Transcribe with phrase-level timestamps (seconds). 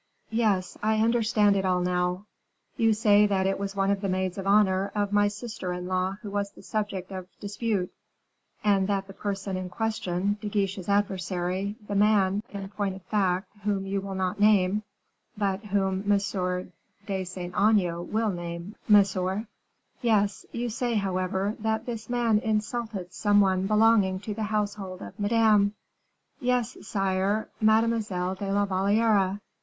[0.31, 2.25] "Yes, I understand it all now.
[2.75, 5.85] You say that it was one of the maids of honor of my sister in
[5.85, 7.93] law who was the subject of dispute,
[8.63, 13.47] and that the person in question, De Guiche's adversary, the man, in point of fact,
[13.61, 14.81] whom you will not name"
[15.37, 16.19] "But whom M.
[17.05, 19.45] de Saint Aignan will name, monsieur."
[20.01, 25.19] "Yes, you say, however, that this man insulted some one belonging to the household of
[25.19, 25.75] Madame."
[26.39, 27.49] "Yes, sire.
[27.61, 29.39] Mademoiselle de la Valliere."